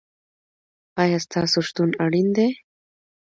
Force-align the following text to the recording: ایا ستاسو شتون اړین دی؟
ایا 1.01 1.17
ستاسو 1.25 1.59
شتون 1.67 1.89
اړین 2.03 2.27
دی؟ 2.35 2.47